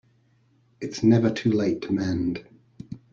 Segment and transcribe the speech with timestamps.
[0.79, 2.43] It's never too late to mend.